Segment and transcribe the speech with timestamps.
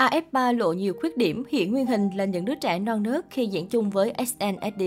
[0.00, 3.46] AF3 lộ nhiều khuyết điểm, hiện nguyên hình là những đứa trẻ non nớt khi
[3.46, 4.82] diễn chung với SNSD.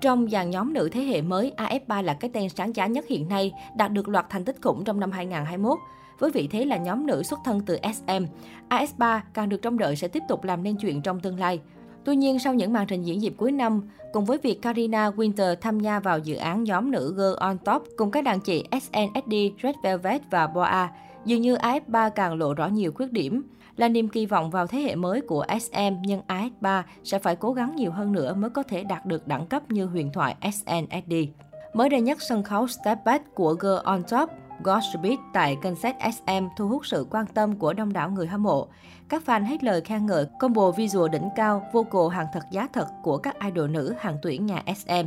[0.00, 3.28] Trong dàn nhóm nữ thế hệ mới, AF3 là cái tên sáng giá nhất hiện
[3.28, 5.78] nay, đạt được loạt thành tích khủng trong năm 2021.
[6.18, 8.24] Với vị thế là nhóm nữ xuất thân từ SM,
[8.68, 11.60] AS3 càng được trông đợi sẽ tiếp tục làm nên chuyện trong tương lai.
[12.04, 13.82] Tuy nhiên, sau những màn trình diễn dịp cuối năm,
[14.12, 17.84] cùng với việc Karina Winter tham gia vào dự án nhóm nữ Girl on Top
[17.96, 20.90] cùng các đàn chị SNSD, Red Velvet và Boa,
[21.24, 23.42] dường như AF3 càng lộ rõ nhiều khuyết điểm.
[23.76, 27.52] Là niềm kỳ vọng vào thế hệ mới của SM, nhưng AF3 sẽ phải cố
[27.52, 31.14] gắng nhiều hơn nữa mới có thể đạt được đẳng cấp như huyền thoại SNSD.
[31.74, 34.30] Mới đây nhất, sân khấu Step Back của Girl on Top
[34.62, 38.42] Godspeed tại kênh set SM thu hút sự quan tâm của đông đảo người hâm
[38.42, 38.68] mộ.
[39.08, 42.86] Các fan hết lời khen ngợi combo visual đỉnh cao, vô hàng thật giá thật
[43.02, 45.06] của các idol nữ hàng tuyển nhà SM.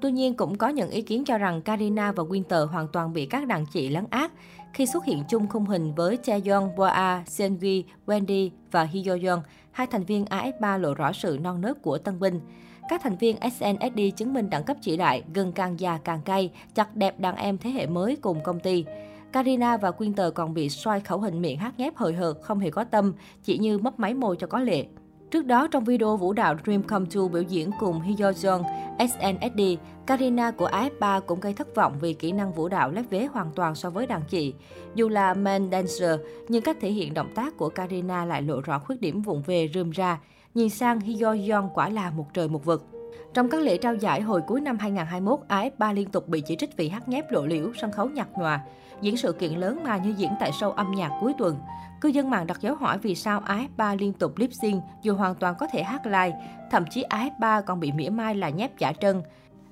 [0.00, 3.26] Tuy nhiên, cũng có những ý kiến cho rằng Karina và Winter hoàn toàn bị
[3.26, 4.32] các đàn chị lấn át
[4.72, 9.42] khi xuất hiện chung khung hình với Chaeyoung, Boa, Seungri, Wendy và Hyoyeon,
[9.72, 12.40] hai thành viên AS3 lộ rõ sự non nớt của tân binh.
[12.88, 16.50] Các thành viên SNSD chứng minh đẳng cấp chỉ đại, gần càng già càng cay,
[16.74, 18.84] chặt đẹp đàn em thế hệ mới cùng công ty.
[19.32, 22.70] Karina và Winter còn bị xoay khẩu hình miệng hát nhép hời hợt, không hề
[22.70, 23.12] có tâm,
[23.44, 24.84] chỉ như mấp máy môi cho có lệ.
[25.30, 28.62] Trước đó, trong video vũ đạo Dream Come True biểu diễn cùng Hyo Jong,
[28.98, 29.60] SNSD,
[30.06, 33.50] Karina của AF3 cũng gây thất vọng vì kỹ năng vũ đạo lép vế hoàn
[33.54, 34.54] toàn so với đàn chị.
[34.94, 38.78] Dù là main dancer, nhưng cách thể hiện động tác của Karina lại lộ rõ
[38.78, 40.20] khuyết điểm vụn về rơm ra.
[40.54, 42.97] Nhìn sang Hyo Jong quả là một trời một vực.
[43.34, 46.76] Trong các lễ trao giải hồi cuối năm 2021, AF3 liên tục bị chỉ trích
[46.76, 48.60] vì hát nhép lộ liễu, sân khấu nhạt nhòa.
[49.00, 51.56] Diễn sự kiện lớn mà như diễn tại show âm nhạc cuối tuần.
[52.00, 55.34] Cư dân mạng đặt dấu hỏi vì sao AF3 liên tục lip sync dù hoàn
[55.34, 56.32] toàn có thể hát live.
[56.70, 59.22] Thậm chí AF3 còn bị mỉa mai là nhép giả trân.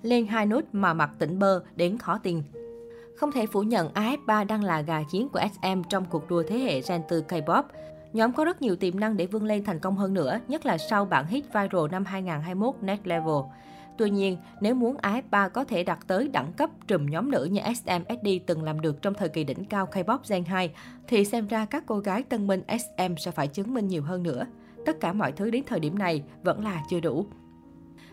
[0.02, 2.42] Lên hai nốt mà mặt tỉnh bơ đến khó tin.
[3.16, 6.58] Không thể phủ nhận AF3 đang là gà chiến của SM trong cuộc đua thế
[6.58, 7.62] hệ gen từ K-pop.
[8.16, 10.78] Nhóm có rất nhiều tiềm năng để vươn lên thành công hơn nữa, nhất là
[10.78, 13.34] sau bản hit viral năm 2021 Next Level.
[13.98, 17.60] Tuy nhiên, nếu muốn AF3 có thể đạt tới đẳng cấp trùm nhóm nữ như
[17.74, 20.70] SMSD từng làm được trong thời kỳ đỉnh cao K-pop Gen 2,
[21.08, 24.22] thì xem ra các cô gái tân minh SM sẽ phải chứng minh nhiều hơn
[24.22, 24.46] nữa.
[24.86, 27.26] Tất cả mọi thứ đến thời điểm này vẫn là chưa đủ.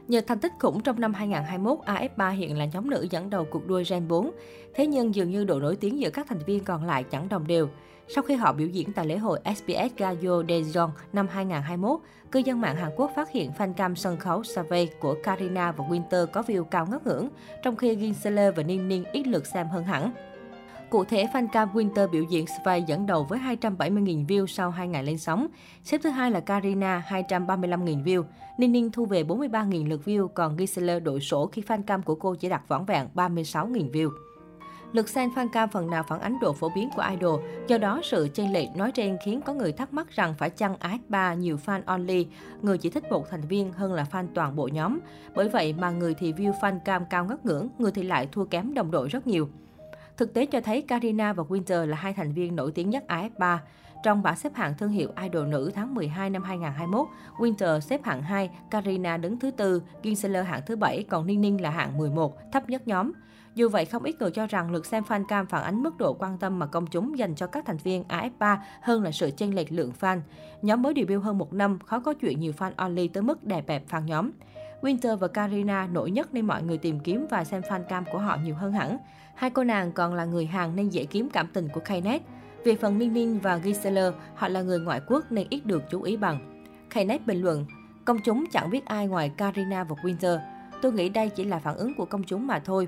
[0.07, 3.67] Nhờ thành tích khủng trong năm 2021, AF3 hiện là nhóm nữ dẫn đầu cuộc
[3.67, 4.31] đua Gen 4.
[4.75, 7.47] Thế nhưng dường như độ nổi tiếng giữa các thành viên còn lại chẳng đồng
[7.47, 7.69] đều.
[8.07, 11.99] Sau khi họ biểu diễn tại lễ hội SBS Gayo Daejeon năm 2021,
[12.31, 15.85] cư dân mạng Hàn Quốc phát hiện fan cam sân khấu Survey của Karina và
[15.85, 17.29] Winter có view cao ngất ngưỡng,
[17.63, 20.11] trong khi Ginseler và Ninh Ninh ít lượt xem hơn hẳn.
[20.89, 24.87] Cụ thể, fan cam Winter biểu diễn Svay dẫn đầu với 270.000 view sau 2
[24.87, 25.47] ngày lên sóng.
[25.83, 28.23] Xếp thứ hai là Karina, 235.000 view.
[28.57, 32.15] Ninh Ninh thu về 43.000 lượt view, còn Gisela đội sổ khi fan cam của
[32.15, 34.09] cô chỉ đạt vỏn vẹn 36.000 view.
[34.93, 37.99] Lượt xem fan cam phần nào phản ánh độ phổ biến của idol, do đó
[38.03, 41.59] sự chênh lệch nói trên khiến có người thắc mắc rằng phải chăng AS3 nhiều
[41.65, 42.27] fan only,
[42.61, 44.99] người chỉ thích một thành viên hơn là fan toàn bộ nhóm.
[45.35, 48.45] Bởi vậy mà người thì view fan cam cao ngất ngưỡng, người thì lại thua
[48.45, 49.49] kém đồng đội rất nhiều.
[50.17, 53.57] Thực tế cho thấy Karina và Winter là hai thành viên nổi tiếng nhất AF3.
[54.03, 58.21] Trong bảng xếp hạng thương hiệu idol nữ tháng 12 năm 2021, Winter xếp hạng
[58.21, 62.51] 2, Karina đứng thứ 4, Ginseler hạng thứ 7, còn Ninh Ninh là hạng 11,
[62.51, 63.11] thấp nhất nhóm.
[63.55, 66.13] Dù vậy, không ít người cho rằng lượt xem fan cam phản ánh mức độ
[66.13, 69.55] quan tâm mà công chúng dành cho các thành viên AF3 hơn là sự chênh
[69.55, 70.19] lệch lượng fan.
[70.61, 73.61] Nhóm mới debut hơn một năm, khó có chuyện nhiều fan only tới mức đè
[73.61, 74.31] bẹp fan nhóm.
[74.81, 78.17] Winter và Karina nổi nhất nên mọi người tìm kiếm và xem fan cam của
[78.17, 78.97] họ nhiều hơn hẳn.
[79.35, 82.21] Hai cô nàng còn là người Hàn nên dễ kiếm cảm tình của Kainet.
[82.65, 86.01] Về phần Ninh Ninh và Gisela, họ là người ngoại quốc nên ít được chú
[86.01, 86.63] ý bằng.
[86.89, 87.65] Kainet bình luận,
[88.05, 90.39] công chúng chẳng biết ai ngoài Karina và Winter.
[90.81, 92.87] Tôi nghĩ đây chỉ là phản ứng của công chúng mà thôi.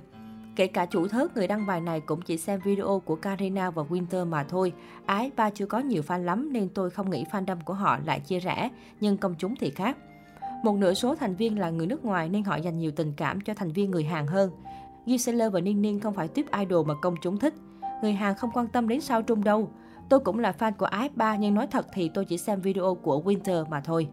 [0.56, 3.84] Kể cả chủ thớt người đăng bài này cũng chỉ xem video của Karina và
[3.84, 4.74] Winter mà thôi.
[5.06, 8.20] Ái ba chưa có nhiều fan lắm nên tôi không nghĩ fandom của họ lại
[8.20, 9.98] chia rẽ, nhưng công chúng thì khác.
[10.64, 13.42] Một nửa số thành viên là người nước ngoài nên họ dành nhiều tình cảm
[13.42, 14.52] cho thành viên người Hàn hơn.
[15.06, 17.54] Gisela và Ninh Ninh không phải tiếp idol mà công chúng thích.
[18.02, 19.70] Người Hàn không quan tâm đến sao trung đâu.
[20.10, 22.96] Tôi cũng là fan của Ái 3 nhưng nói thật thì tôi chỉ xem video
[22.96, 24.08] của Winter mà thôi.